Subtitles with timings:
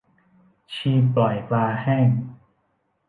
[0.75, 2.07] ชีปล่อยปลาแห้ง